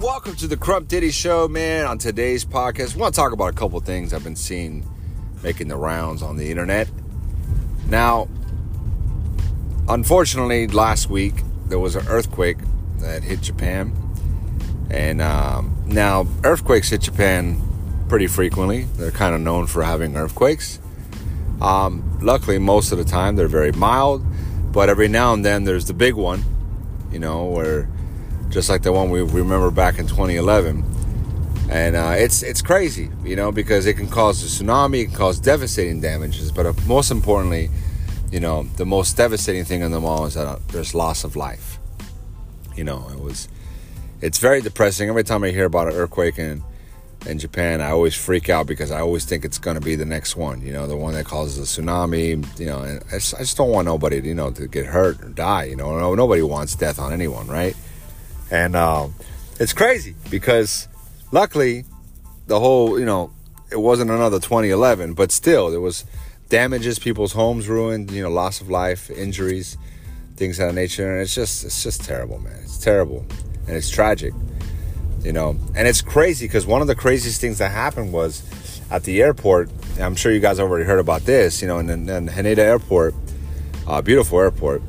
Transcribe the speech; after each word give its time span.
welcome 0.00 0.36
to 0.36 0.46
the 0.46 0.56
Crump 0.56 0.86
Diddy 0.86 1.10
Show, 1.10 1.48
man. 1.48 1.84
On 1.86 1.98
today's 1.98 2.44
podcast, 2.44 2.94
we 2.94 3.00
want 3.00 3.14
to 3.14 3.20
talk 3.20 3.32
about 3.32 3.52
a 3.52 3.56
couple 3.56 3.80
things 3.80 4.14
I've 4.14 4.22
been 4.22 4.36
seeing 4.36 4.88
making 5.42 5.66
the 5.66 5.76
rounds 5.76 6.22
on 6.22 6.36
the 6.36 6.52
internet. 6.52 6.88
Now, 7.88 8.28
unfortunately, 9.88 10.68
last 10.68 11.10
week 11.10 11.42
there 11.66 11.80
was 11.80 11.96
an 11.96 12.06
earthquake 12.06 12.58
that 12.98 13.24
hit 13.24 13.40
Japan, 13.40 13.92
and 14.88 15.20
um, 15.20 15.76
now 15.86 16.28
earthquakes 16.44 16.90
hit 16.90 17.00
Japan 17.00 17.60
pretty 18.08 18.28
frequently. 18.28 18.84
They're 18.84 19.10
kind 19.10 19.34
of 19.34 19.40
known 19.40 19.66
for 19.66 19.82
having 19.82 20.16
earthquakes. 20.16 20.78
Um, 21.60 22.20
luckily, 22.22 22.58
most 22.58 22.92
of 22.92 22.98
the 22.98 23.04
time 23.04 23.34
they're 23.34 23.48
very 23.48 23.72
mild, 23.72 24.24
but 24.72 24.88
every 24.88 25.08
now 25.08 25.32
and 25.32 25.44
then 25.44 25.64
there's 25.64 25.86
the 25.86 25.94
big 25.94 26.14
one, 26.14 26.44
you 27.10 27.18
know, 27.18 27.46
where 27.46 27.88
just 28.50 28.68
like 28.68 28.82
the 28.82 28.92
one 28.92 29.10
we 29.10 29.22
remember 29.22 29.70
back 29.70 29.98
in 29.98 30.06
2011. 30.06 30.84
And 31.70 31.96
uh, 31.96 32.14
it's 32.16 32.42
it's 32.42 32.62
crazy, 32.62 33.10
you 33.22 33.36
know, 33.36 33.52
because 33.52 33.84
it 33.86 33.94
can 33.94 34.08
cause 34.08 34.42
a 34.42 34.64
tsunami, 34.64 35.02
it 35.02 35.06
can 35.06 35.14
cause 35.14 35.38
devastating 35.38 36.00
damages. 36.00 36.50
But 36.50 36.64
uh, 36.64 36.72
most 36.86 37.10
importantly, 37.10 37.68
you 38.32 38.40
know, 38.40 38.62
the 38.76 38.86
most 38.86 39.16
devastating 39.16 39.64
thing 39.64 39.82
in 39.82 39.92
them 39.92 40.04
all 40.04 40.24
is 40.24 40.34
that 40.34 40.46
uh, 40.46 40.58
there's 40.68 40.94
loss 40.94 41.24
of 41.24 41.36
life. 41.36 41.78
You 42.74 42.84
know, 42.84 43.08
it 43.10 43.20
was, 43.20 43.48
it's 44.22 44.38
very 44.38 44.60
depressing. 44.62 45.08
Every 45.08 45.24
time 45.24 45.44
I 45.44 45.50
hear 45.50 45.66
about 45.66 45.88
an 45.88 45.94
earthquake 45.94 46.38
in 46.38 46.62
in 47.26 47.38
Japan, 47.38 47.80
I 47.82 47.90
always 47.90 48.14
freak 48.14 48.48
out 48.48 48.66
because 48.66 48.90
I 48.90 49.00
always 49.00 49.24
think 49.24 49.44
it's 49.44 49.58
going 49.58 49.74
to 49.74 49.80
be 49.80 49.96
the 49.96 50.04
next 50.04 50.36
one. 50.36 50.62
You 50.62 50.72
know, 50.72 50.86
the 50.86 50.96
one 50.96 51.14
that 51.14 51.26
causes 51.26 51.58
a 51.58 51.82
tsunami. 51.82 52.58
You 52.58 52.66
know, 52.66 52.80
and 52.80 53.02
I 53.08 53.14
just, 53.18 53.34
I 53.34 53.38
just 53.40 53.56
don't 53.58 53.70
want 53.70 53.86
nobody, 53.86 54.20
you 54.20 54.34
know, 54.34 54.50
to 54.52 54.68
get 54.68 54.86
hurt 54.86 55.22
or 55.22 55.28
die. 55.28 55.64
You 55.64 55.76
know, 55.76 56.14
nobody 56.14 56.42
wants 56.42 56.74
death 56.74 56.98
on 56.98 57.12
anyone, 57.12 57.46
right? 57.46 57.76
And 58.50 58.76
um, 58.76 59.14
it's 59.60 59.72
crazy 59.72 60.14
because 60.30 60.88
luckily 61.32 61.84
the 62.46 62.58
whole, 62.58 62.98
you 62.98 63.04
know, 63.04 63.30
it 63.70 63.80
wasn't 63.80 64.10
another 64.10 64.38
2011, 64.38 65.14
but 65.14 65.30
still 65.30 65.70
there 65.70 65.80
was 65.80 66.04
damages, 66.48 66.98
people's 66.98 67.32
homes 67.32 67.68
ruined, 67.68 68.10
you 68.10 68.22
know, 68.22 68.30
loss 68.30 68.60
of 68.60 68.70
life, 68.70 69.10
injuries, 69.10 69.76
things 70.36 70.58
of 70.58 70.68
that 70.68 70.74
nature. 70.74 71.12
And 71.12 71.20
it's 71.20 71.34
just, 71.34 71.64
it's 71.64 71.82
just 71.82 72.02
terrible, 72.02 72.38
man. 72.38 72.58
It's 72.62 72.78
terrible. 72.78 73.26
And 73.66 73.76
it's 73.76 73.90
tragic, 73.90 74.32
you 75.22 75.32
know. 75.32 75.56
And 75.74 75.86
it's 75.86 76.00
crazy 76.00 76.46
because 76.46 76.66
one 76.66 76.80
of 76.80 76.86
the 76.86 76.94
craziest 76.94 77.40
things 77.40 77.58
that 77.58 77.70
happened 77.70 78.12
was 78.12 78.42
at 78.90 79.04
the 79.04 79.20
airport. 79.22 79.70
I'm 80.00 80.14
sure 80.14 80.32
you 80.32 80.40
guys 80.40 80.58
already 80.58 80.84
heard 80.84 81.00
about 81.00 81.22
this, 81.22 81.60
you 81.60 81.68
know, 81.68 81.78
in, 81.78 81.90
in 81.90 82.28
Haneda 82.28 82.58
Airport, 82.58 83.14
uh, 83.86 84.00
beautiful 84.00 84.38
airport. 84.40 84.82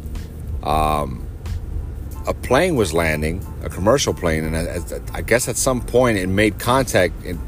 Um, 0.63 1.28
a 2.27 2.33
plane 2.33 2.75
was 2.75 2.93
landing, 2.93 3.45
a 3.63 3.69
commercial 3.69 4.13
plane, 4.13 4.43
and 4.43 4.55
I, 4.55 5.17
I 5.17 5.21
guess 5.21 5.47
at 5.47 5.57
some 5.57 5.81
point 5.81 6.17
it 6.17 6.27
made 6.27 6.59
contact 6.59 7.13
and, 7.25 7.39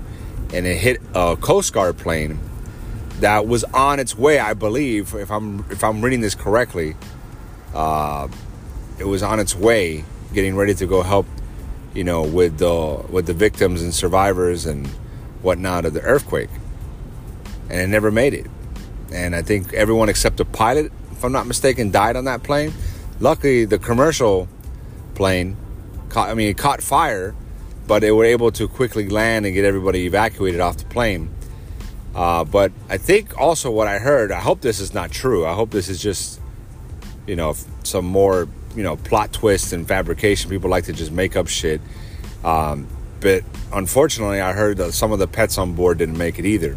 and 0.54 0.66
it 0.66 0.78
hit 0.78 1.02
a 1.14 1.36
Coast 1.38 1.74
Guard 1.74 1.98
plane 1.98 2.40
that 3.20 3.48
was 3.48 3.64
on 3.66 4.00
its 4.00 4.18
way. 4.18 4.40
I 4.40 4.54
believe, 4.54 5.14
if 5.14 5.32
I'm 5.32 5.66
if 5.70 5.84
I'm 5.84 6.02
reading 6.02 6.22
this 6.22 6.36
correctly, 6.36 6.96
uh, 7.74 8.28
it 9.00 9.06
was 9.06 9.24
on 9.24 9.40
its 9.40 9.56
way, 9.56 10.04
getting 10.34 10.56
ready 10.56 10.74
to 10.76 10.86
go 10.86 11.04
help, 11.04 11.26
you 11.94 12.04
know, 12.04 12.24
with 12.24 12.58
the 12.58 13.06
with 13.10 13.28
the 13.28 13.34
victims 13.34 13.82
and 13.82 13.94
survivors 13.94 14.66
and 14.66 14.88
whatnot 15.42 15.86
of 15.86 15.94
the 15.94 16.02
earthquake, 16.02 16.50
and 17.70 17.80
it 17.82 17.88
never 17.88 18.12
made 18.12 18.34
it. 18.34 18.48
And 19.14 19.36
I 19.36 19.42
think 19.42 19.74
everyone 19.74 20.10
except 20.10 20.38
the 20.38 20.46
pilot, 20.46 20.92
if 21.12 21.24
I'm 21.24 21.32
not 21.32 21.46
mistaken, 21.46 21.92
died 21.92 22.16
on 22.16 22.26
that 22.26 22.44
plane. 22.44 22.74
Luckily, 23.20 23.66
the 23.66 23.78
commercial 23.78 24.48
plane. 25.22 25.56
Caught, 26.10 26.30
I 26.30 26.34
mean, 26.34 26.50
it 26.50 26.58
caught 26.58 26.82
fire, 26.82 27.36
but 27.86 28.00
they 28.00 28.12
were 28.12 28.26
able 28.26 28.52
to 28.54 28.68
quickly 28.68 29.08
land 29.08 29.46
and 29.46 29.54
get 29.54 29.66
everybody 29.66 30.08
evacuated 30.08 30.60
off 30.60 30.78
the 30.78 30.86
plane. 30.86 31.30
Uh, 32.16 32.44
but 32.44 32.72
I 32.90 32.98
think 32.98 33.40
also 33.40 33.70
what 33.70 33.88
I 33.88 34.00
heard, 34.00 34.32
I 34.32 34.40
hope 34.40 34.62
this 34.62 34.80
is 34.80 34.96
not 34.96 35.12
true. 35.12 35.46
I 35.46 35.54
hope 35.54 35.70
this 35.70 35.90
is 35.90 36.02
just, 36.02 36.42
you 37.28 37.36
know, 37.36 37.54
some 37.84 38.06
more, 38.06 38.48
you 38.76 38.82
know, 38.82 38.96
plot 38.96 39.32
twist 39.32 39.74
and 39.74 39.88
fabrication. 39.88 40.50
People 40.50 40.72
like 40.72 40.86
to 40.86 40.94
just 40.94 41.12
make 41.12 41.36
up 41.36 41.48
shit. 41.48 41.82
Um, 42.44 42.88
but 43.20 43.44
unfortunately, 43.72 44.42
I 44.42 44.54
heard 44.54 44.78
that 44.78 44.92
some 44.94 45.12
of 45.12 45.20
the 45.20 45.28
pets 45.28 45.60
on 45.60 45.76
board 45.76 46.00
didn't 46.00 46.18
make 46.18 46.40
it 46.40 46.46
either. 46.48 46.76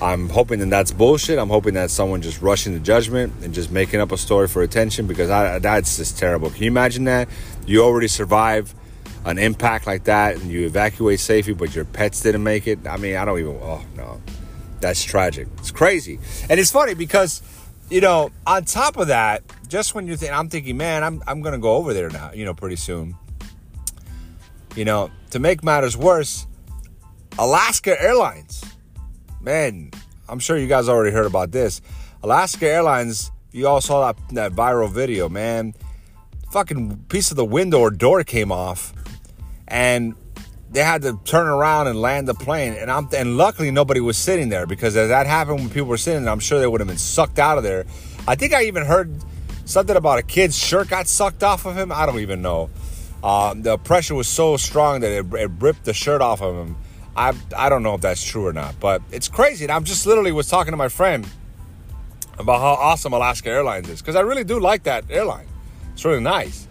I'm 0.00 0.28
hoping 0.28 0.60
that 0.60 0.70
that's 0.70 0.92
bullshit. 0.92 1.38
I'm 1.38 1.48
hoping 1.48 1.74
that 1.74 1.90
someone 1.90 2.22
just 2.22 2.40
rushing 2.40 2.72
to 2.74 2.78
judgment 2.78 3.32
and 3.42 3.52
just 3.52 3.72
making 3.72 4.00
up 4.00 4.12
a 4.12 4.16
story 4.16 4.46
for 4.46 4.62
attention 4.62 5.06
because 5.08 5.28
I, 5.28 5.58
that's 5.58 5.96
just 5.96 6.18
terrible. 6.18 6.50
Can 6.50 6.62
you 6.62 6.70
imagine 6.70 7.04
that? 7.04 7.28
You 7.66 7.82
already 7.82 8.06
survive 8.06 8.72
an 9.24 9.38
impact 9.38 9.86
like 9.86 10.04
that 10.04 10.36
and 10.36 10.50
you 10.50 10.66
evacuate 10.66 11.18
safely, 11.18 11.52
but 11.52 11.74
your 11.74 11.84
pets 11.84 12.22
didn't 12.22 12.44
make 12.44 12.68
it. 12.68 12.86
I 12.86 12.96
mean, 12.96 13.16
I 13.16 13.24
don't 13.24 13.40
even, 13.40 13.58
oh 13.60 13.84
no. 13.96 14.20
That's 14.80 15.02
tragic. 15.02 15.48
It's 15.58 15.72
crazy. 15.72 16.20
And 16.48 16.60
it's 16.60 16.70
funny 16.70 16.94
because, 16.94 17.42
you 17.90 18.00
know, 18.00 18.30
on 18.46 18.64
top 18.64 18.96
of 18.96 19.08
that, 19.08 19.42
just 19.66 19.96
when 19.96 20.06
you 20.06 20.16
think, 20.16 20.32
I'm 20.32 20.48
thinking, 20.48 20.76
man, 20.76 21.02
I'm, 21.02 21.22
I'm 21.26 21.42
going 21.42 21.52
to 21.52 21.58
go 21.58 21.74
over 21.74 21.92
there 21.92 22.10
now, 22.10 22.30
you 22.32 22.44
know, 22.44 22.54
pretty 22.54 22.76
soon. 22.76 23.16
You 24.76 24.84
know, 24.84 25.10
to 25.30 25.40
make 25.40 25.64
matters 25.64 25.96
worse, 25.96 26.46
Alaska 27.38 28.00
Airlines 28.00 28.62
man, 29.40 29.90
I'm 30.28 30.38
sure 30.38 30.56
you 30.56 30.66
guys 30.66 30.88
already 30.88 31.14
heard 31.14 31.26
about 31.26 31.52
this. 31.52 31.80
Alaska 32.22 32.68
Airlines, 32.68 33.30
you 33.52 33.66
all 33.66 33.80
saw 33.80 34.12
that, 34.12 34.34
that 34.34 34.52
viral 34.52 34.90
video, 34.90 35.28
man. 35.28 35.74
Fucking 36.50 37.04
piece 37.08 37.30
of 37.30 37.36
the 37.36 37.44
window 37.44 37.80
or 37.80 37.90
door 37.90 38.24
came 38.24 38.50
off, 38.50 38.92
and 39.66 40.14
they 40.70 40.82
had 40.82 41.02
to 41.02 41.18
turn 41.24 41.46
around 41.46 41.86
and 41.88 42.00
land 42.00 42.26
the 42.26 42.34
plane. 42.34 42.74
And 42.74 42.90
I'm 42.90 43.08
and 43.14 43.36
luckily 43.36 43.70
nobody 43.70 44.00
was 44.00 44.16
sitting 44.16 44.48
there 44.48 44.66
because 44.66 44.96
as 44.96 45.08
that 45.08 45.26
happened 45.26 45.60
when 45.60 45.68
people 45.68 45.88
were 45.88 45.98
sitting 45.98 46.24
there, 46.24 46.32
I'm 46.32 46.40
sure 46.40 46.58
they 46.58 46.66
would 46.66 46.80
have 46.80 46.88
been 46.88 46.98
sucked 46.98 47.38
out 47.38 47.58
of 47.58 47.64
there. 47.64 47.84
I 48.26 48.34
think 48.34 48.54
I 48.54 48.64
even 48.64 48.84
heard 48.84 49.14
something 49.66 49.96
about 49.96 50.18
a 50.18 50.22
kid's 50.22 50.58
shirt 50.58 50.88
got 50.88 51.06
sucked 51.06 51.42
off 51.42 51.66
of 51.66 51.76
him. 51.76 51.92
I 51.92 52.06
don't 52.06 52.20
even 52.20 52.42
know. 52.42 52.70
Um, 53.22 53.62
the 53.62 53.76
pressure 53.78 54.14
was 54.14 54.28
so 54.28 54.56
strong 54.56 55.00
that 55.00 55.10
it, 55.10 55.34
it 55.34 55.50
ripped 55.58 55.84
the 55.84 55.92
shirt 55.92 56.22
off 56.22 56.40
of 56.40 56.54
him 56.54 56.76
I 57.18 57.34
I 57.56 57.68
don't 57.68 57.82
know 57.82 57.94
if 57.94 58.00
that's 58.00 58.24
true 58.24 58.46
or 58.46 58.52
not, 58.52 58.78
but 58.78 59.02
it's 59.10 59.26
crazy. 59.26 59.64
And 59.64 59.72
I'm 59.72 59.82
just 59.82 60.06
literally 60.06 60.30
was 60.30 60.48
talking 60.48 60.70
to 60.70 60.76
my 60.76 60.88
friend 60.88 61.26
about 62.38 62.60
how 62.60 62.74
awesome 62.74 63.12
Alaska 63.12 63.50
Airlines 63.50 63.88
is 63.88 64.00
because 64.00 64.14
I 64.14 64.20
really 64.20 64.44
do 64.44 64.60
like 64.60 64.84
that 64.84 65.04
airline. 65.10 65.48
It's 65.92 66.04
really 66.04 66.20
nice. 66.20 66.68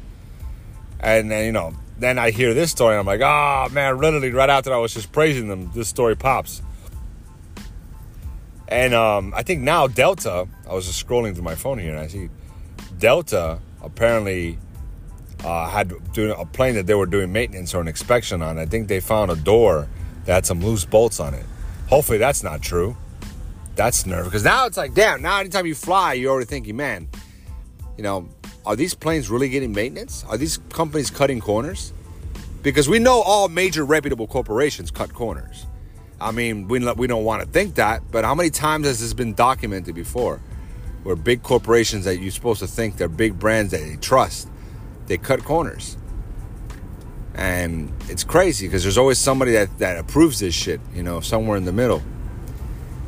And 1.01 1.29
then 1.29 1.45
you 1.45 1.51
know, 1.51 1.75
then 1.99 2.17
I 2.17 2.31
hear 2.31 2.53
this 2.53 2.71
story 2.71 2.93
and 2.93 3.01
I'm 3.01 3.05
like, 3.05 3.19
oh 3.21 3.67
man, 3.73 3.99
literally 3.99 4.31
right 4.31 4.49
after 4.49 4.73
I 4.73 4.77
was 4.77 4.93
just 4.93 5.11
praising 5.11 5.49
them, 5.49 5.69
this 5.75 5.89
story 5.89 6.15
pops. 6.15 6.61
And 8.69 8.93
um, 8.93 9.33
I 9.35 9.43
think 9.43 9.61
now 9.61 9.87
Delta, 9.87 10.47
I 10.69 10.73
was 10.73 10.87
just 10.87 11.05
scrolling 11.05 11.33
through 11.33 11.43
my 11.43 11.55
phone 11.55 11.77
here 11.77 11.91
and 11.91 11.99
I 11.99 12.07
see 12.07 12.29
Delta 12.97 13.59
apparently 13.81 14.57
uh, 15.43 15.69
had 15.69 15.93
doing 16.13 16.33
a 16.37 16.45
plane 16.45 16.75
that 16.75 16.87
they 16.87 16.95
were 16.95 17.05
doing 17.05 17.33
maintenance 17.33 17.73
or 17.73 17.81
an 17.81 17.89
inspection 17.89 18.41
on. 18.41 18.57
I 18.57 18.65
think 18.65 18.87
they 18.87 19.01
found 19.01 19.29
a 19.29 19.35
door 19.35 19.89
that 20.27 20.33
had 20.33 20.45
some 20.45 20.59
loose 20.59 20.85
bolts 20.85 21.19
on 21.19 21.33
it. 21.33 21.45
Hopefully 21.87 22.17
that's 22.17 22.43
not 22.43 22.61
true. 22.61 22.95
That's 23.75 24.05
nerve 24.05 24.25
because 24.25 24.43
now 24.43 24.65
it's 24.65 24.75
like, 24.75 24.93
damn. 24.93 25.21
Now 25.21 25.39
anytime 25.39 25.65
you 25.65 25.73
fly, 25.73 26.13
you're 26.13 26.31
already 26.31 26.47
thinking, 26.47 26.75
man, 26.75 27.07
you 27.95 28.03
know, 28.03 28.27
are 28.65 28.75
these 28.75 28.93
planes 28.93 29.29
really 29.29 29.47
getting 29.47 29.71
maintenance? 29.71 30.25
Are 30.27 30.37
these 30.37 30.57
companies 30.69 31.09
cutting 31.09 31.39
corners? 31.39 31.93
Because 32.61 32.89
we 32.89 32.99
know 32.99 33.21
all 33.21 33.47
major 33.47 33.85
reputable 33.85 34.27
corporations 34.27 34.91
cut 34.91 35.13
corners. 35.13 35.65
I 36.19 36.31
mean, 36.31 36.67
we 36.67 36.79
we 36.93 37.07
don't 37.07 37.23
want 37.23 37.43
to 37.43 37.47
think 37.47 37.75
that, 37.75 38.01
but 38.11 38.25
how 38.25 38.35
many 38.35 38.49
times 38.49 38.85
has 38.85 38.99
this 38.99 39.13
been 39.13 39.33
documented 39.33 39.95
before? 39.95 40.41
Where 41.03 41.15
big 41.15 41.41
corporations 41.41 42.03
that 42.03 42.17
you're 42.17 42.31
supposed 42.31 42.59
to 42.59 42.67
think 42.67 42.97
they're 42.97 43.07
big 43.07 43.39
brands 43.39 43.71
that 43.71 43.79
they 43.79 43.95
trust, 43.95 44.49
they 45.05 45.17
cut 45.17 45.45
corners. 45.45 45.95
And 47.37 47.93
it's 48.09 48.23
crazy 48.23 48.65
because 48.67 48.81
there's 48.81 48.97
always 48.97 49.19
somebody 49.19 49.51
that, 49.53 49.77
that 49.77 49.97
approves 49.99 50.39
this 50.39 50.55
shit, 50.55 50.81
you 50.93 51.03
know, 51.03 51.21
somewhere 51.21 51.55
in 51.55 51.65
the 51.65 51.71
middle. 51.71 52.01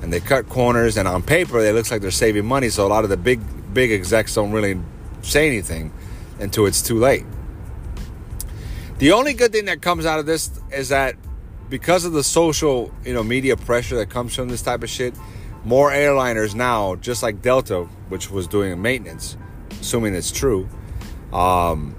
And 0.01 0.13
they 0.13 0.19
cut 0.19 0.47
corners, 0.47 0.95
and 0.97 1.07
on 1.07 1.23
paper, 1.23 1.59
it 1.59 1.73
looks 1.73 1.91
like 1.91 2.01
they're 2.01 2.11
saving 2.11 2.45
money. 2.45 2.69
So 2.69 2.85
a 2.85 2.87
lot 2.87 3.03
of 3.03 3.09
the 3.09 3.17
big, 3.17 3.41
big 3.73 3.91
execs 3.91 4.35
don't 4.35 4.51
really 4.51 4.79
say 5.23 5.47
anything 5.47 5.91
until 6.39 6.67
it's 6.67 6.81
too 6.81 6.99
late. 6.99 7.25
The 8.99 9.11
only 9.13 9.33
good 9.33 9.51
thing 9.51 9.65
that 9.65 9.81
comes 9.81 10.05
out 10.05 10.19
of 10.19 10.25
this 10.25 10.51
is 10.71 10.89
that 10.89 11.15
because 11.69 12.05
of 12.05 12.13
the 12.13 12.23
social, 12.23 12.93
you 13.03 13.13
know, 13.13 13.23
media 13.23 13.57
pressure 13.57 13.95
that 13.97 14.09
comes 14.09 14.35
from 14.35 14.47
this 14.47 14.61
type 14.61 14.83
of 14.83 14.89
shit, 14.89 15.13
more 15.63 15.91
airliners 15.91 16.55
now, 16.55 16.95
just 16.95 17.23
like 17.23 17.41
Delta, 17.41 17.83
which 18.09 18.29
was 18.29 18.47
doing 18.47 18.81
maintenance, 18.81 19.37
assuming 19.81 20.15
it's 20.15 20.31
true, 20.31 20.67
um, 21.33 21.95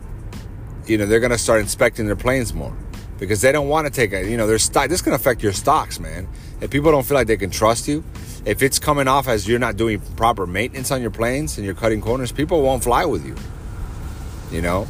you 0.86 0.98
know, 0.98 1.06
they're 1.06 1.20
going 1.20 1.30
to 1.30 1.38
start 1.38 1.60
inspecting 1.60 2.06
their 2.06 2.16
planes 2.16 2.52
more 2.52 2.76
because 3.18 3.40
they 3.40 3.52
don't 3.52 3.68
want 3.68 3.86
to 3.86 3.92
take 3.92 4.12
it. 4.12 4.26
You 4.26 4.36
know, 4.36 4.46
their 4.46 4.58
stock. 4.58 4.88
This 4.88 5.02
can 5.02 5.12
affect 5.12 5.42
your 5.42 5.52
stocks, 5.52 6.00
man. 6.00 6.28
If 6.60 6.70
people 6.70 6.90
don't 6.90 7.06
feel 7.06 7.16
like 7.16 7.26
they 7.26 7.36
can 7.36 7.50
trust 7.50 7.88
you, 7.88 8.04
if 8.44 8.62
it's 8.62 8.78
coming 8.78 9.08
off 9.08 9.28
as 9.28 9.46
you're 9.46 9.58
not 9.58 9.76
doing 9.76 10.00
proper 10.16 10.46
maintenance 10.46 10.90
on 10.90 11.02
your 11.02 11.10
planes 11.10 11.56
and 11.56 11.64
you're 11.64 11.74
cutting 11.74 12.00
corners, 12.00 12.32
people 12.32 12.62
won't 12.62 12.82
fly 12.82 13.04
with 13.04 13.24
you. 13.26 13.36
You 14.50 14.62
know, 14.62 14.88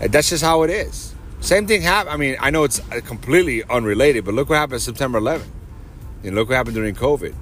and 0.00 0.12
that's 0.12 0.30
just 0.30 0.42
how 0.42 0.62
it 0.62 0.70
is. 0.70 1.14
Same 1.40 1.66
thing 1.66 1.82
happened. 1.82 2.14
I 2.14 2.16
mean, 2.16 2.36
I 2.40 2.50
know 2.50 2.64
it's 2.64 2.80
uh, 2.90 3.00
completely 3.04 3.62
unrelated, 3.64 4.24
but 4.24 4.34
look 4.34 4.48
what 4.48 4.56
happened 4.56 4.82
September 4.82 5.20
11th. 5.20 5.46
You 6.22 6.30
know, 6.30 6.36
look 6.36 6.48
what 6.48 6.56
happened 6.56 6.74
during 6.74 6.94
COVID. 6.94 7.34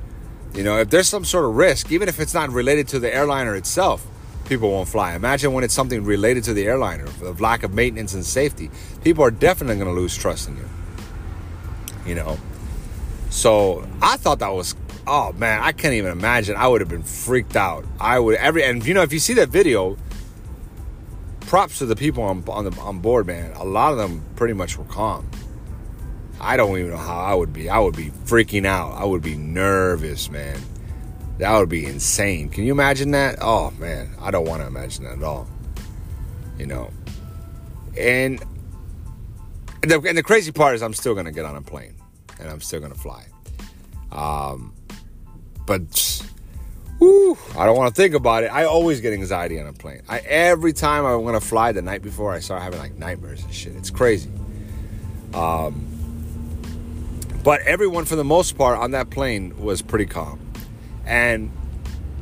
You 0.54 0.62
know, 0.62 0.78
if 0.78 0.90
there's 0.90 1.08
some 1.08 1.24
sort 1.24 1.44
of 1.46 1.56
risk, 1.56 1.90
even 1.90 2.08
if 2.08 2.20
it's 2.20 2.34
not 2.34 2.50
related 2.50 2.86
to 2.88 2.98
the 2.98 3.12
airliner 3.12 3.56
itself, 3.56 4.06
people 4.44 4.70
won't 4.70 4.88
fly. 4.88 5.14
Imagine 5.14 5.52
when 5.52 5.64
it's 5.64 5.75
something 5.75 6.05
related 6.05 6.44
to 6.44 6.55
the 6.55 6.67
airliner, 6.67 7.06
of 7.23 7.41
lack 7.41 7.62
of 7.62 7.75
maintenance 7.75 8.14
and 8.14 8.25
safety. 8.25 8.70
People 9.02 9.25
are 9.25 9.31
definitely 9.31 9.76
going 9.76 9.94
to 9.94 10.00
lose 10.00 10.17
trust 10.17 10.49
in 10.49 10.56
you. 10.56 10.69
You 12.06 12.14
know, 12.14 12.38
so 13.31 13.88
I 14.02 14.17
thought 14.17 14.41
that 14.41 14.52
was 14.52 14.75
oh 15.06 15.32
man, 15.32 15.61
I 15.62 15.73
can't 15.73 15.94
even 15.94 16.12
imagine. 16.12 16.56
I 16.56 16.69
would 16.69 16.81
have 16.81 16.91
been 16.91 17.02
freaked 17.02 17.56
out. 17.56 17.85
I 18.00 18.19
would 18.19 18.37
every 18.37 18.62
and 18.64 18.85
you 18.85 18.94
know 18.94 19.02
if 19.02 19.12
you 19.12 19.19
see 19.19 19.35
that 19.35 19.49
video, 19.49 19.96
props 21.40 21.79
to 21.79 21.87
the 21.87 21.97
people 21.97 22.23
on 22.23 22.44
on 22.49 22.64
the 22.64 22.81
on 22.81 23.00
board, 23.00 23.26
man. 23.26 23.52
A 23.52 23.64
lot 23.64 23.93
of 23.93 23.99
them 23.99 24.23
pretty 24.37 24.55
much 24.55 24.76
were 24.76 24.85
calm. 24.85 25.29
I 26.40 26.56
don't 26.56 26.76
even 26.79 26.90
know 26.90 26.97
how 26.97 27.20
I 27.20 27.35
would 27.35 27.52
be. 27.52 27.70
I 27.70 27.79
would 27.79 27.97
be 27.97 28.11
freaking 28.26 28.67
out. 28.67 28.93
I 28.93 29.05
would 29.05 29.23
be 29.23 29.35
nervous, 29.35 30.31
man. 30.31 30.61
That 31.38 31.58
would 31.58 31.69
be 31.69 31.84
insane. 31.84 32.48
Can 32.48 32.64
you 32.64 32.72
imagine 32.72 33.10
that? 33.10 33.38
Oh 33.40 33.72
man, 33.72 34.14
I 34.20 34.31
don't 34.31 34.46
want 34.46 34.62
to 34.62 34.66
imagine 34.66 35.04
that 35.04 35.19
at 35.19 35.25
all. 35.25 35.48
You 36.58 36.66
know, 36.66 36.90
and 37.98 38.38
the, 39.82 40.00
and 40.00 40.16
the 40.16 40.22
crazy 40.22 40.52
part 40.52 40.76
is 40.76 40.82
I'm 40.82 40.94
still 40.94 41.14
gonna 41.14 41.32
get 41.32 41.44
on 41.44 41.56
a 41.56 41.62
plane 41.62 41.96
and 42.38 42.48
I'm 42.48 42.60
still 42.60 42.81
gonna 42.81 42.94
fly. 42.94 43.26
Um, 44.12 44.72
but 45.66 46.22
whew, 46.98 47.37
I 47.58 47.66
don't 47.66 47.76
want 47.76 47.92
to 47.94 48.00
think 48.00 48.14
about 48.14 48.44
it. 48.44 48.46
I 48.46 48.64
always 48.64 49.00
get 49.00 49.12
anxiety 49.12 49.60
on 49.60 49.66
a 49.66 49.72
plane. 49.72 50.02
I 50.08 50.19
every 50.20 50.72
time 50.72 51.04
I'm 51.04 51.25
gonna 51.25 51.40
fly 51.40 51.72
the 51.72 51.82
night 51.82 52.02
before, 52.02 52.32
I 52.32 52.38
start 52.38 52.62
having 52.62 52.78
like 52.78 52.94
nightmares 52.96 53.42
and 53.42 53.52
shit. 53.52 53.75
It's 53.75 53.90
crazy. 53.90 54.30
Um, 55.32 55.90
but 57.42 57.60
everyone, 57.62 58.04
for 58.04 58.14
the 58.14 58.25
most 58.25 58.56
part, 58.56 58.78
on 58.78 58.92
that 58.92 59.10
plane 59.10 59.58
was 59.58 59.82
pretty 59.82 60.06
calm. 60.06 60.44
And 61.06 61.50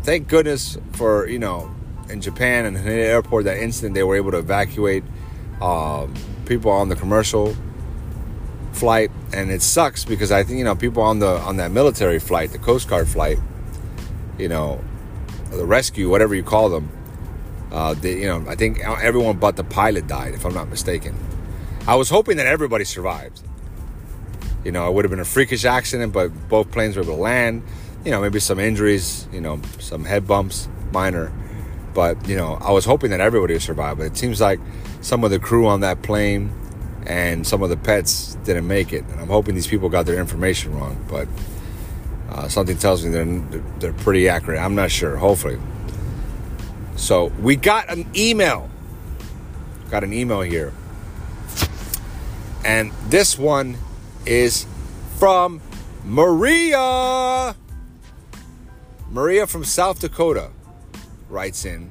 thank 0.02 0.28
goodness 0.28 0.78
for, 0.92 1.28
you 1.28 1.38
know, 1.38 1.74
in 2.08 2.20
Japan 2.20 2.66
and 2.66 2.76
the 2.76 2.90
airport, 2.90 3.44
that 3.44 3.58
instant 3.58 3.94
they 3.94 4.02
were 4.02 4.16
able 4.16 4.30
to 4.32 4.38
evacuate 4.38 5.04
um, 5.60 6.14
people 6.46 6.70
on 6.70 6.88
the 6.88 6.96
commercial 6.96 7.56
flight. 8.72 9.10
And 9.32 9.50
it 9.50 9.62
sucks 9.62 10.04
because 10.04 10.32
I 10.32 10.42
think, 10.42 10.58
you 10.58 10.64
know, 10.64 10.74
people 10.74 11.02
on 11.02 11.20
the 11.20 11.38
on 11.38 11.56
that 11.56 11.70
military 11.70 12.18
flight, 12.18 12.52
the 12.52 12.58
Coast 12.58 12.88
Guard 12.88 13.08
flight, 13.08 13.38
you 14.38 14.48
know, 14.48 14.82
the 15.50 15.64
rescue, 15.64 16.08
whatever 16.10 16.34
you 16.34 16.42
call 16.42 16.68
them, 16.68 16.90
uh, 17.70 17.94
you 18.02 18.26
know, 18.26 18.44
I 18.48 18.56
think 18.56 18.80
everyone 18.80 19.38
but 19.38 19.56
the 19.56 19.64
pilot 19.64 20.06
died, 20.06 20.34
if 20.34 20.44
I'm 20.44 20.54
not 20.54 20.68
mistaken. 20.68 21.16
I 21.86 21.96
was 21.96 22.10
hoping 22.10 22.36
that 22.36 22.46
everybody 22.46 22.84
survived. 22.84 23.40
You 24.64 24.70
know, 24.70 24.88
it 24.88 24.94
would 24.94 25.04
have 25.04 25.10
been 25.10 25.20
a 25.20 25.24
freakish 25.24 25.64
accident, 25.64 26.12
but 26.12 26.28
both 26.48 26.70
planes 26.70 26.96
were 26.96 27.02
able 27.02 27.16
to 27.16 27.20
land 27.20 27.64
you 28.04 28.10
know, 28.10 28.20
maybe 28.20 28.40
some 28.40 28.58
injuries, 28.58 29.26
you 29.32 29.40
know, 29.40 29.60
some 29.78 30.04
head 30.04 30.26
bumps, 30.26 30.68
minor. 30.92 31.32
But, 31.94 32.26
you 32.26 32.36
know, 32.36 32.58
I 32.60 32.72
was 32.72 32.84
hoping 32.84 33.10
that 33.10 33.20
everybody 33.20 33.54
would 33.54 33.62
survive. 33.62 33.98
But 33.98 34.06
it 34.06 34.16
seems 34.16 34.40
like 34.40 34.60
some 35.00 35.24
of 35.24 35.30
the 35.30 35.38
crew 35.38 35.66
on 35.66 35.80
that 35.80 36.02
plane 36.02 36.52
and 37.06 37.46
some 37.46 37.62
of 37.62 37.70
the 37.70 37.76
pets 37.76 38.36
didn't 38.44 38.66
make 38.66 38.92
it. 38.92 39.04
And 39.04 39.20
I'm 39.20 39.28
hoping 39.28 39.54
these 39.54 39.66
people 39.66 39.88
got 39.88 40.06
their 40.06 40.18
information 40.18 40.74
wrong. 40.74 41.04
But 41.08 41.28
uh, 42.30 42.48
something 42.48 42.76
tells 42.78 43.04
me 43.04 43.10
they're, 43.10 43.62
they're 43.78 43.92
pretty 43.92 44.28
accurate. 44.28 44.58
I'm 44.58 44.74
not 44.74 44.90
sure, 44.90 45.16
hopefully. 45.16 45.58
So 46.96 47.26
we 47.40 47.56
got 47.56 47.90
an 47.90 48.08
email. 48.16 48.70
Got 49.90 50.04
an 50.04 50.12
email 50.12 50.40
here. 50.40 50.72
And 52.64 52.92
this 53.08 53.38
one 53.38 53.76
is 54.24 54.66
from 55.18 55.60
Maria. 56.04 57.54
Maria 59.12 59.46
from 59.46 59.62
South 59.62 60.00
Dakota 60.00 60.50
writes 61.28 61.66
in 61.66 61.90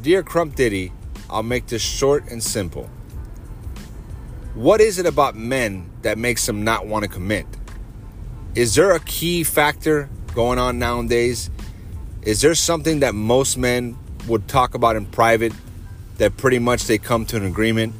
Dear 0.00 0.22
Crump 0.22 0.54
Diddy, 0.54 0.92
I'll 1.28 1.42
make 1.42 1.66
this 1.66 1.82
short 1.82 2.30
and 2.30 2.40
simple. 2.40 2.88
What 4.54 4.80
is 4.80 5.00
it 5.00 5.06
about 5.06 5.34
men 5.34 5.90
that 6.02 6.16
makes 6.16 6.46
them 6.46 6.62
not 6.62 6.86
want 6.86 7.02
to 7.02 7.10
commit? 7.10 7.44
Is 8.54 8.76
there 8.76 8.92
a 8.92 9.00
key 9.00 9.42
factor 9.42 10.08
going 10.32 10.60
on 10.60 10.78
nowadays? 10.78 11.50
Is 12.22 12.40
there 12.40 12.54
something 12.54 13.00
that 13.00 13.12
most 13.12 13.58
men 13.58 13.98
would 14.28 14.46
talk 14.46 14.74
about 14.74 14.94
in 14.94 15.06
private 15.06 15.52
that 16.18 16.36
pretty 16.36 16.60
much 16.60 16.84
they 16.84 16.98
come 16.98 17.26
to 17.26 17.36
an 17.36 17.44
agreement 17.44 17.94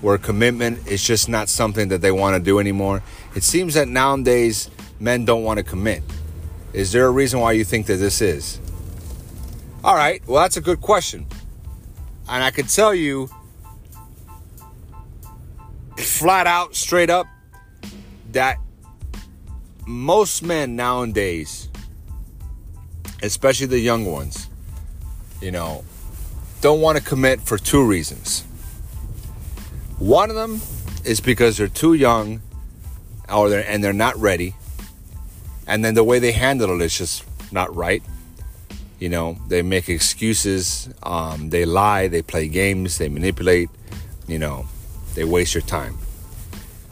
where 0.00 0.16
commitment 0.16 0.86
is 0.86 1.02
just 1.02 1.28
not 1.28 1.50
something 1.50 1.88
that 1.88 2.00
they 2.00 2.12
want 2.12 2.34
to 2.34 2.40
do 2.42 2.58
anymore? 2.58 3.02
It 3.34 3.42
seems 3.42 3.74
that 3.74 3.88
nowadays 3.88 4.70
men 4.98 5.26
don't 5.26 5.44
want 5.44 5.58
to 5.58 5.62
commit. 5.62 6.02
Is 6.72 6.92
there 6.92 7.06
a 7.06 7.10
reason 7.10 7.40
why 7.40 7.52
you 7.52 7.64
think 7.64 7.86
that 7.86 7.96
this 7.96 8.20
is? 8.20 8.60
All 9.82 9.94
right, 9.94 10.22
well, 10.26 10.42
that's 10.42 10.56
a 10.56 10.60
good 10.60 10.80
question. 10.80 11.26
And 12.28 12.44
I 12.44 12.50
can 12.50 12.66
tell 12.66 12.94
you 12.94 13.30
flat 15.96 16.46
out, 16.46 16.74
straight 16.74 17.10
up, 17.10 17.26
that 18.32 18.58
most 19.86 20.42
men 20.42 20.76
nowadays, 20.76 21.68
especially 23.22 23.66
the 23.66 23.78
young 23.78 24.04
ones, 24.04 24.48
you 25.40 25.50
know, 25.50 25.84
don't 26.60 26.80
want 26.80 26.98
to 26.98 27.04
commit 27.04 27.40
for 27.40 27.56
two 27.56 27.84
reasons. 27.84 28.42
One 29.98 30.28
of 30.28 30.36
them 30.36 30.60
is 31.04 31.20
because 31.20 31.56
they're 31.56 31.68
too 31.68 31.94
young 31.94 32.42
or 33.32 33.48
they're, 33.48 33.66
and 33.66 33.82
they're 33.82 33.92
not 33.92 34.16
ready 34.16 34.54
and 35.68 35.84
then 35.84 35.94
the 35.94 36.02
way 36.02 36.18
they 36.18 36.32
handle 36.32 36.80
it 36.80 36.84
is 36.84 36.96
just 36.96 37.24
not 37.52 37.74
right. 37.76 38.02
You 38.98 39.10
know, 39.10 39.38
they 39.46 39.62
make 39.62 39.88
excuses, 39.88 40.88
um, 41.04 41.50
they 41.50 41.64
lie, 41.64 42.08
they 42.08 42.22
play 42.22 42.48
games, 42.48 42.98
they 42.98 43.08
manipulate, 43.08 43.68
you 44.26 44.40
know, 44.40 44.66
they 45.14 45.24
waste 45.24 45.54
your 45.54 45.62
time, 45.62 45.96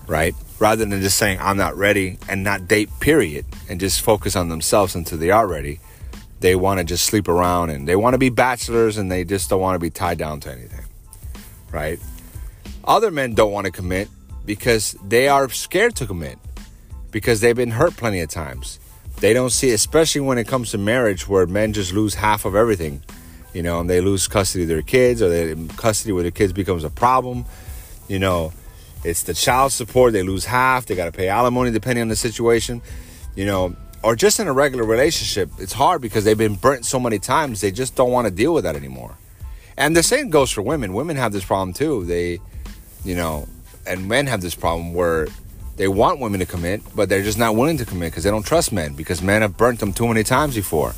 right? 0.06 0.34
Rather 0.61 0.84
than 0.84 1.00
just 1.00 1.19
saying, 1.19 1.38
I'm 1.40 1.56
not 1.56 1.76
ready 1.76 2.19
and 2.28 2.44
not 2.44 2.69
date, 2.69 2.90
period, 3.00 3.44
and 3.69 3.81
just 3.81 4.02
focus 4.02 4.37
on 4.37 4.50
themselves 4.50 4.94
until 4.94 5.19
they 5.19 5.31
are 5.31 5.49
ready. 5.49 5.81
They 6.40 6.55
want 6.55 6.78
to 6.78 6.84
just 6.84 7.06
sleep 7.06 7.28
around 7.28 7.70
and 7.70 7.88
they 7.88 7.96
want 7.96 8.14
to 8.14 8.19
be 8.19 8.28
bachelors 8.28 8.99
and 8.99 9.11
they 9.11 9.25
just 9.25 9.50
don't 9.50 9.61
want 9.61 9.75
to 9.75 9.80
be 9.80 9.90
tied 9.90 10.18
down 10.18 10.38
to 10.40 10.52
anything, 10.52 10.85
right? 11.73 11.99
Other 12.85 13.11
men 13.11 13.35
don't 13.35 13.52
want 13.52 13.64
to 13.64 13.73
commit 13.73 14.09
because 14.45 14.97
they 15.04 15.28
are 15.28 15.49
scared 15.49 15.97
to 15.97 16.06
commit 16.06 16.38
because 17.16 17.40
they've 17.40 17.56
been 17.56 17.70
hurt 17.70 17.96
plenty 17.96 18.20
of 18.20 18.28
times. 18.28 18.78
They 19.20 19.32
don't 19.32 19.49
see, 19.49 19.70
especially 19.70 20.20
when 20.20 20.37
it 20.37 20.46
comes 20.46 20.73
to 20.73 20.78
marriage, 20.78 21.26
where 21.26 21.46
men 21.46 21.73
just 21.73 21.94
lose 21.94 22.12
half 22.12 22.44
of 22.44 22.54
everything, 22.54 23.02
you 23.54 23.62
know, 23.62 23.80
and 23.80 23.88
they 23.88 24.02
lose 24.02 24.28
custody 24.28 24.64
of 24.64 24.68
their 24.68 24.82
kids, 24.82 25.23
or 25.23 25.30
they 25.30 25.54
custody 25.78 26.12
where 26.12 26.25
the 26.25 26.30
kids 26.30 26.52
becomes 26.52 26.85
a 26.85 26.90
problem. 26.90 27.46
You 28.06 28.18
know, 28.18 28.52
it's 29.02 29.23
the 29.23 29.32
child 29.32 29.73
support; 29.73 30.12
they 30.12 30.23
lose 30.23 30.44
half. 30.44 30.85
They 30.85 30.94
got 30.94 31.06
to 31.06 31.11
pay 31.11 31.28
alimony 31.28 31.70
depending 31.70 32.02
on 32.02 32.08
the 32.08 32.16
situation. 32.16 32.82
You 33.35 33.46
know, 33.46 33.76
or 34.02 34.14
just 34.14 34.38
in 34.38 34.46
a 34.46 34.52
regular 34.52 34.85
relationship, 34.85 35.49
it's 35.58 35.73
hard 35.73 36.02
because 36.02 36.26
they've 36.26 36.37
been 36.37 36.56
burnt 36.56 36.85
so 36.85 37.00
many 37.00 37.18
times. 37.18 37.62
They 37.62 37.70
just 37.70 37.96
don't 37.96 38.11
want 38.11 38.26
to 38.26 38.30
deal 38.30 38.52
with 38.52 38.64
that 38.64 38.76
anymore. 38.76 39.16
And 39.78 39.96
the 39.96 40.02
same 40.02 40.28
goes 40.28 40.50
for 40.50 40.61
women. 40.61 40.92
Women 40.92 41.16
have 41.16 41.32
this 41.32 41.46
problem 41.46 41.73
too. 41.73 42.04
They, 42.04 42.40
you 43.06 43.14
know, 43.14 43.49
and 43.87 44.06
men 44.06 44.26
have 44.26 44.42
this 44.42 44.54
problem 44.54 44.92
where 44.92 45.28
they 45.76 45.88
want 45.88 46.21
women 46.21 46.40
to 46.40 46.47
commit, 46.47 46.83
but 46.95 47.09
they're 47.09 47.23
just 47.23 47.38
not 47.38 47.54
willing 47.54 47.76
to 47.78 47.85
commit 47.85 48.12
because 48.12 48.25
they 48.25 48.30
don't 48.30 48.47
trust 48.47 48.73
men 48.73 48.95
because 48.95 49.23
men 49.23 49.42
have 49.42 49.56
burnt 49.56 49.80
them 49.80 49.92
too 49.92 50.09
many 50.09 50.25
times 50.25 50.54
before, 50.54 50.95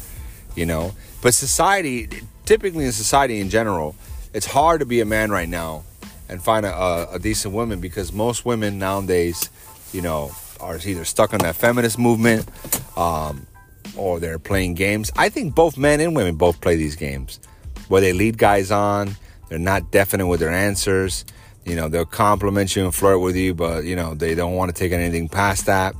you 0.55 0.65
know. 0.67 0.93
But 1.21 1.35
society, 1.35 2.09
typically 2.45 2.85
in 2.85 2.93
society 2.93 3.41
in 3.41 3.51
general, 3.51 3.97
it's 4.33 4.47
hard 4.47 4.81
to 4.81 4.87
be 4.87 5.01
a 5.01 5.05
man 5.05 5.31
right 5.31 5.49
now 5.49 5.85
and 6.29 6.43
find 6.43 6.65
a, 6.65 6.73
a, 6.73 7.15
a 7.15 7.19
decent 7.19 7.55
woman 7.55 7.81
because 7.81 8.13
most 8.13 8.45
women 8.45 8.79
nowadays, 8.79 9.51
you 9.93 10.01
know, 10.01 10.31
are 10.61 10.79
either 10.85 11.05
stuck 11.05 11.33
on 11.33 11.41
that 11.41 11.57
feminist 11.57 11.99
movement 11.99 12.49
um, 12.97 13.47
or 13.97 14.21
they're 14.21 14.39
playing 14.39 14.75
games. 14.75 15.11
I 15.17 15.29
think 15.29 15.55
both 15.55 15.77
men 15.77 16.01
and 16.01 16.15
women 16.15 16.37
both 16.37 16.61
play 16.61 16.77
these 16.77 16.95
games 16.95 17.41
where 17.89 18.01
they 18.01 18.13
lead 18.13 18.39
guys 18.39 18.71
on, 18.71 19.17
they're 19.49 19.59
not 19.59 19.91
definite 19.91 20.27
with 20.27 20.41
their 20.41 20.51
answers 20.51 21.25
you 21.69 21.77
know, 21.77 21.89
they'll 21.89 22.07
compliment 22.07 22.75
you 22.75 22.85
and 22.85 22.95
flirt 22.95 23.21
with 23.21 23.37
you, 23.37 23.53
but 23.55 23.85
you 23.85 23.95
know, 23.95 24.15
they 24.15 24.35
don't 24.35 24.55
want 24.55 24.75
to 24.75 24.79
take 24.79 24.91
anything 24.93 25.29
past 25.29 25.67
that. 25.67 25.95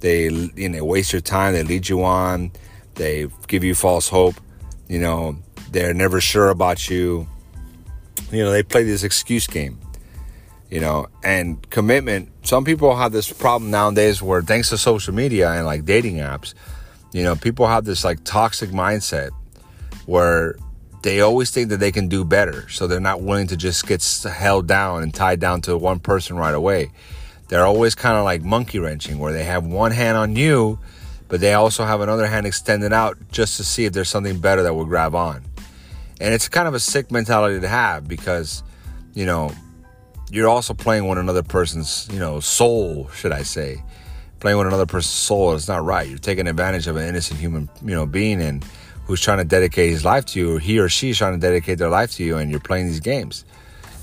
They 0.00 0.24
you 0.28 0.68
know 0.68 0.84
waste 0.84 1.12
your 1.12 1.22
time. 1.22 1.54
They 1.54 1.62
lead 1.62 1.88
you 1.88 2.02
on. 2.04 2.50
They 2.96 3.28
give 3.46 3.62
you 3.62 3.74
false 3.74 4.08
hope. 4.08 4.34
You 4.88 4.98
know, 4.98 5.36
they're 5.70 5.94
never 5.94 6.20
sure 6.20 6.50
about 6.50 6.90
you. 6.90 7.28
You 8.32 8.44
know, 8.44 8.50
they 8.50 8.64
play 8.64 8.82
this 8.82 9.04
excuse 9.04 9.46
game. 9.46 9.78
You 10.68 10.80
know, 10.80 11.06
and 11.22 11.68
commitment. 11.70 12.30
Some 12.42 12.64
people 12.64 12.96
have 12.96 13.12
this 13.12 13.32
problem 13.32 13.70
nowadays 13.70 14.20
where, 14.20 14.42
thanks 14.42 14.70
to 14.70 14.78
social 14.78 15.14
media 15.14 15.50
and 15.50 15.64
like 15.64 15.84
dating 15.84 16.16
apps, 16.16 16.52
you 17.12 17.22
know, 17.22 17.36
people 17.36 17.68
have 17.68 17.84
this 17.84 18.02
like 18.02 18.24
toxic 18.24 18.70
mindset 18.70 19.30
where 20.06 20.56
they 21.04 21.20
always 21.20 21.50
think 21.50 21.68
that 21.68 21.80
they 21.80 21.92
can 21.92 22.08
do 22.08 22.24
better. 22.24 22.66
So 22.70 22.86
they're 22.86 22.98
not 22.98 23.20
willing 23.20 23.46
to 23.48 23.58
just 23.58 23.86
get 23.86 24.02
held 24.24 24.66
down 24.66 25.02
and 25.02 25.12
tied 25.12 25.38
down 25.38 25.60
to 25.62 25.76
one 25.76 25.98
person 25.98 26.34
right 26.34 26.54
away. 26.54 26.92
They're 27.48 27.66
always 27.66 27.94
kind 27.94 28.16
of 28.16 28.24
like 28.24 28.42
monkey 28.42 28.78
wrenching, 28.78 29.18
where 29.18 29.30
they 29.30 29.44
have 29.44 29.66
one 29.66 29.92
hand 29.92 30.16
on 30.16 30.34
you, 30.34 30.78
but 31.28 31.40
they 31.40 31.52
also 31.52 31.84
have 31.84 32.00
another 32.00 32.26
hand 32.26 32.46
extended 32.46 32.94
out 32.94 33.18
just 33.30 33.58
to 33.58 33.64
see 33.64 33.84
if 33.84 33.92
there's 33.92 34.08
something 34.08 34.38
better 34.38 34.62
that 34.62 34.72
will 34.72 34.86
grab 34.86 35.14
on. 35.14 35.44
And 36.22 36.32
it's 36.32 36.48
kind 36.48 36.66
of 36.66 36.72
a 36.72 36.80
sick 36.80 37.10
mentality 37.10 37.60
to 37.60 37.68
have 37.68 38.08
because, 38.08 38.62
you 39.12 39.26
know, 39.26 39.52
you're 40.30 40.48
also 40.48 40.72
playing 40.72 41.06
with 41.06 41.18
another 41.18 41.42
person's, 41.42 42.08
you 42.10 42.18
know, 42.18 42.40
soul, 42.40 43.10
should 43.10 43.32
I 43.32 43.42
say. 43.42 43.82
Playing 44.40 44.56
with 44.56 44.68
another 44.68 44.86
person's 44.86 45.12
soul 45.12 45.52
is 45.52 45.68
not 45.68 45.84
right. 45.84 46.08
You're 46.08 46.16
taking 46.16 46.46
advantage 46.46 46.86
of 46.86 46.96
an 46.96 47.06
innocent 47.06 47.38
human, 47.38 47.68
you 47.84 47.94
know, 47.94 48.06
being 48.06 48.40
and 48.40 48.64
who's 49.06 49.20
trying 49.20 49.38
to 49.38 49.44
dedicate 49.44 49.90
his 49.90 50.04
life 50.04 50.24
to 50.26 50.38
you, 50.38 50.56
or 50.56 50.58
he 50.58 50.78
or 50.78 50.88
she 50.88 51.10
is 51.10 51.18
trying 51.18 51.34
to 51.34 51.40
dedicate 51.40 51.78
their 51.78 51.90
life 51.90 52.12
to 52.12 52.24
you, 52.24 52.38
and 52.38 52.50
you're 52.50 52.60
playing 52.60 52.86
these 52.86 53.00
games. 53.00 53.44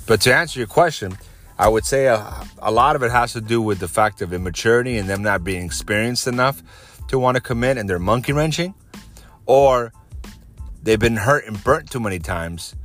But 0.06 0.22
to 0.22 0.36
answer 0.36 0.60
your 0.60 0.68
question, 0.68 1.18
I 1.58 1.68
would 1.68 1.86
say 1.86 2.08
a, 2.08 2.48
a 2.60 2.72
lot 2.72 2.96
of 2.96 3.04
it 3.04 3.12
has 3.12 3.34
to 3.34 3.42
do 3.42 3.62
with 3.62 3.80
the 3.80 3.88
fact 3.88 4.22
of 4.22 4.34
immaturity 4.34 4.98
and 4.98 5.10
them 5.10 5.22
not 5.22 5.44
being 5.44 5.66
experienced 5.66 6.28
enough 6.28 6.64
to 7.10 7.20
want 7.20 7.36
to 7.36 7.42
commit, 7.42 7.78
and 7.78 7.90
they're 7.90 8.00
monkey 8.00 8.34
wrenching, 8.34 8.74
or 9.46 9.92
they've 10.82 11.00
been 11.00 11.18
hurt 11.18 11.46
and 11.46 11.64
burnt 11.64 11.90
too 11.92 12.00
many 12.00 12.20
times 12.20 12.76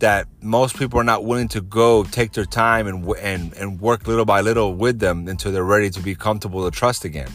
that 0.00 0.26
most 0.42 0.78
people 0.78 0.98
are 0.98 1.04
not 1.04 1.24
willing 1.24 1.48
to 1.48 1.60
go 1.60 2.04
take 2.04 2.32
their 2.32 2.46
time 2.46 2.86
and 2.86 3.06
and 3.18 3.52
and 3.54 3.80
work 3.80 4.06
little 4.06 4.24
by 4.24 4.40
little 4.40 4.74
with 4.74 4.98
them 4.98 5.28
until 5.28 5.52
they're 5.52 5.62
ready 5.62 5.90
to 5.90 6.00
be 6.00 6.14
comfortable 6.14 6.64
to 6.64 6.70
trust 6.70 7.04
again. 7.04 7.30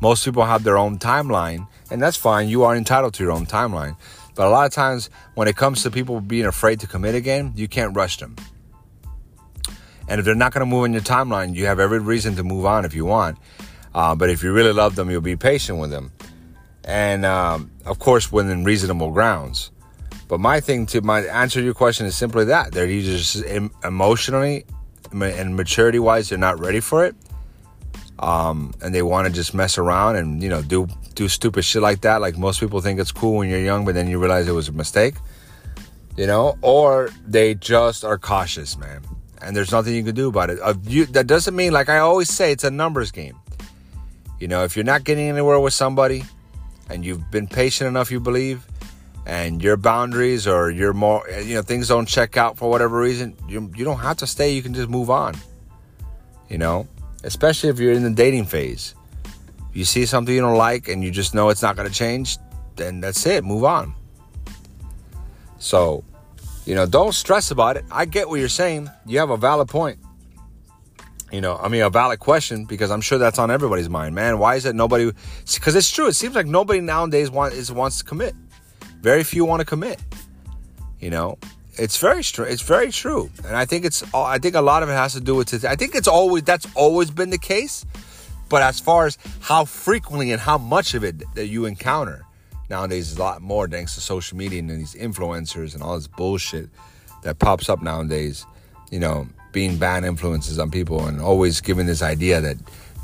Most 0.00 0.24
people 0.24 0.44
have 0.44 0.62
their 0.62 0.78
own 0.78 0.98
timeline, 0.98 1.66
and 1.90 2.00
that's 2.00 2.16
fine. 2.16 2.48
You 2.48 2.64
are 2.64 2.76
entitled 2.76 3.14
to 3.14 3.22
your 3.22 3.32
own 3.32 3.46
timeline. 3.46 3.96
But 4.34 4.46
a 4.46 4.50
lot 4.50 4.66
of 4.66 4.72
times, 4.72 5.10
when 5.34 5.48
it 5.48 5.56
comes 5.56 5.82
to 5.82 5.90
people 5.90 6.20
being 6.20 6.46
afraid 6.46 6.80
to 6.80 6.86
commit 6.86 7.14
again, 7.14 7.52
you 7.56 7.66
can't 7.66 7.96
rush 7.96 8.18
them. 8.18 8.36
And 10.08 10.20
if 10.20 10.24
they're 10.24 10.34
not 10.34 10.52
going 10.52 10.60
to 10.60 10.66
move 10.66 10.84
in 10.84 10.92
your 10.92 11.02
timeline, 11.02 11.54
you 11.54 11.66
have 11.66 11.80
every 11.80 11.98
reason 11.98 12.36
to 12.36 12.44
move 12.44 12.64
on 12.64 12.84
if 12.84 12.94
you 12.94 13.04
want. 13.04 13.38
Uh, 13.94 14.14
but 14.14 14.30
if 14.30 14.42
you 14.42 14.52
really 14.52 14.72
love 14.72 14.94
them, 14.94 15.10
you'll 15.10 15.20
be 15.20 15.36
patient 15.36 15.78
with 15.78 15.90
them. 15.90 16.12
And 16.84 17.26
um, 17.26 17.70
of 17.84 17.98
course, 17.98 18.30
within 18.30 18.64
reasonable 18.64 19.10
grounds. 19.10 19.70
But 20.28 20.40
my 20.40 20.60
thing 20.60 20.86
to 20.86 21.00
my 21.00 21.22
answer 21.22 21.60
to 21.60 21.64
your 21.64 21.74
question 21.74 22.06
is 22.06 22.14
simply 22.14 22.44
that 22.46 22.72
they're 22.72 22.86
either 22.86 23.16
just 23.16 23.44
emotionally 23.82 24.66
and 25.10 25.56
maturity 25.56 25.98
wise, 25.98 26.28
they're 26.28 26.38
not 26.38 26.60
ready 26.60 26.80
for 26.80 27.04
it 27.04 27.16
um, 28.18 28.74
and 28.82 28.94
they 28.94 29.02
want 29.02 29.26
to 29.26 29.32
just 29.32 29.54
mess 29.54 29.78
around 29.78 30.16
and 30.16 30.42
you 30.42 30.48
know 30.48 30.62
do 30.62 30.88
do 31.14 31.28
stupid 31.28 31.64
shit 31.64 31.82
like 31.82 32.00
that. 32.02 32.20
Like 32.20 32.38
most 32.38 32.60
people 32.60 32.80
think 32.80 33.00
it's 33.00 33.12
cool 33.12 33.36
when 33.36 33.48
you're 33.48 33.60
young, 33.60 33.84
but 33.84 33.94
then 33.94 34.08
you 34.08 34.18
realize 34.18 34.48
it 34.48 34.52
was 34.52 34.68
a 34.68 34.72
mistake. 34.72 35.14
You 36.16 36.26
know, 36.26 36.58
or 36.62 37.10
they 37.26 37.54
just 37.54 38.04
are 38.04 38.18
cautious, 38.18 38.76
man. 38.76 39.02
And 39.40 39.54
there's 39.54 39.70
nothing 39.70 39.94
you 39.94 40.02
can 40.02 40.16
do 40.16 40.28
about 40.28 40.50
it. 40.50 40.58
Uh, 40.60 40.74
you, 40.82 41.06
that 41.06 41.28
doesn't 41.28 41.54
mean, 41.54 41.72
like 41.72 41.88
I 41.88 41.98
always 41.98 42.28
say, 42.28 42.50
it's 42.50 42.64
a 42.64 42.72
numbers 42.72 43.12
game. 43.12 43.36
You 44.40 44.48
know, 44.48 44.64
if 44.64 44.76
you're 44.76 44.84
not 44.84 45.04
getting 45.04 45.28
anywhere 45.28 45.60
with 45.60 45.74
somebody, 45.74 46.24
and 46.90 47.04
you've 47.04 47.30
been 47.30 47.46
patient 47.46 47.86
enough, 47.86 48.10
you 48.10 48.18
believe, 48.18 48.66
and 49.26 49.62
your 49.62 49.76
boundaries 49.76 50.48
or 50.48 50.70
your 50.70 50.92
more, 50.92 51.22
you 51.44 51.54
know, 51.54 51.62
things 51.62 51.88
don't 51.88 52.06
check 52.06 52.36
out 52.36 52.56
for 52.56 52.68
whatever 52.68 52.98
reason, 52.98 53.36
you 53.48 53.70
you 53.76 53.84
don't 53.84 54.00
have 54.00 54.16
to 54.18 54.26
stay. 54.26 54.52
You 54.52 54.62
can 54.62 54.74
just 54.74 54.88
move 54.88 55.10
on. 55.10 55.34
You 56.48 56.58
know, 56.58 56.88
especially 57.24 57.70
if 57.70 57.78
you're 57.78 57.92
in 57.92 58.02
the 58.02 58.10
dating 58.10 58.44
phase. 58.44 58.94
You 59.72 59.84
see 59.84 60.06
something 60.06 60.34
you 60.34 60.40
don't 60.40 60.56
like 60.56 60.88
and 60.88 61.04
you 61.04 61.10
just 61.10 61.34
know 61.34 61.50
it's 61.50 61.62
not 61.62 61.76
going 61.76 61.88
to 61.88 61.94
change, 61.94 62.38
then 62.76 63.00
that's 63.00 63.24
it. 63.26 63.44
Move 63.44 63.64
on. 63.64 63.94
So, 65.58 66.04
you 66.64 66.74
know, 66.74 66.86
don't 66.86 67.12
stress 67.12 67.50
about 67.50 67.76
it. 67.76 67.84
I 67.90 68.04
get 68.04 68.28
what 68.28 68.40
you're 68.40 68.48
saying. 68.48 68.90
You 69.06 69.18
have 69.18 69.30
a 69.30 69.36
valid 69.36 69.68
point. 69.68 69.98
You 71.30 71.42
know, 71.42 71.56
I 71.56 71.68
mean, 71.68 71.82
a 71.82 71.90
valid 71.90 72.20
question 72.20 72.64
because 72.64 72.90
I'm 72.90 73.02
sure 73.02 73.18
that's 73.18 73.38
on 73.38 73.50
everybody's 73.50 73.90
mind, 73.90 74.14
man. 74.14 74.38
Why 74.38 74.54
is 74.54 74.64
it 74.64 74.74
nobody? 74.74 75.12
Because 75.54 75.74
it's 75.74 75.90
true. 75.90 76.06
It 76.06 76.14
seems 76.14 76.34
like 76.34 76.46
nobody 76.46 76.80
nowadays 76.80 77.30
wants 77.30 77.98
to 77.98 78.04
commit. 78.04 78.34
Very 79.02 79.22
few 79.24 79.44
want 79.44 79.60
to 79.60 79.66
commit. 79.66 80.00
You 81.00 81.10
know, 81.10 81.38
it's 81.78 81.96
very 81.98 82.22
true. 82.22 82.44
It's 82.44 82.62
very 82.62 82.90
true, 82.90 83.30
and 83.44 83.56
I 83.56 83.64
think 83.64 83.84
it's. 83.84 84.02
I 84.12 84.38
think 84.38 84.54
a 84.54 84.60
lot 84.60 84.82
of 84.82 84.88
it 84.88 84.92
has 84.92 85.12
to 85.12 85.20
do 85.20 85.34
with. 85.34 85.64
I 85.64 85.76
think 85.76 85.94
it's 85.94 86.08
always 86.08 86.42
that's 86.42 86.66
always 86.74 87.10
been 87.10 87.30
the 87.30 87.38
case, 87.38 87.86
but 88.48 88.62
as 88.62 88.80
far 88.80 89.06
as 89.06 89.16
how 89.40 89.64
frequently 89.64 90.32
and 90.32 90.40
how 90.40 90.58
much 90.58 90.94
of 90.94 91.04
it 91.04 91.22
that 91.34 91.46
you 91.46 91.66
encounter 91.66 92.26
nowadays 92.68 93.12
is 93.12 93.16
a 93.16 93.20
lot 93.20 93.40
more 93.40 93.68
thanks 93.68 93.94
to 93.94 94.00
social 94.00 94.36
media 94.36 94.58
and 94.58 94.70
these 94.70 94.94
influencers 94.94 95.74
and 95.74 95.82
all 95.82 95.94
this 95.94 96.08
bullshit 96.08 96.68
that 97.22 97.38
pops 97.38 97.68
up 97.68 97.80
nowadays. 97.80 98.44
You 98.90 98.98
know, 98.98 99.28
being 99.52 99.76
bad 99.76 100.04
influences 100.04 100.58
on 100.58 100.70
people 100.70 101.06
and 101.06 101.20
always 101.20 101.60
giving 101.60 101.86
this 101.86 102.02
idea 102.02 102.40
that 102.40 102.56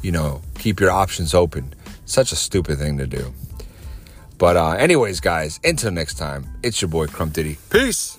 you 0.02 0.10
know 0.10 0.42
keep 0.58 0.80
your 0.80 0.90
options 0.90 1.32
open. 1.32 1.72
Such 2.06 2.32
a 2.32 2.36
stupid 2.36 2.78
thing 2.78 2.98
to 2.98 3.06
do. 3.06 3.32
But 4.36 4.56
uh, 4.56 4.70
anyways, 4.72 5.20
guys, 5.20 5.60
until 5.62 5.92
next 5.92 6.14
time, 6.14 6.44
it's 6.62 6.82
your 6.82 6.88
boy 6.88 7.06
Crump 7.06 7.34
Diddy. 7.34 7.56
Peace. 7.70 8.18